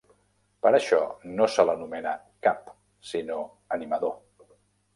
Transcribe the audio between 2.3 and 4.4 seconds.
Cap, sinó Animador.